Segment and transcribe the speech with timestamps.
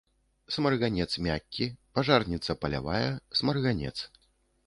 [0.53, 1.67] Смарганец мяккі,
[1.99, 3.05] пажарніца палявая,
[3.41, 3.95] смарганец.